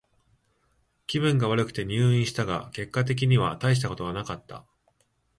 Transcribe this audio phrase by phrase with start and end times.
[1.05, 4.65] 気分が悪くて入院したが、結果的にはたいしたことはなかった。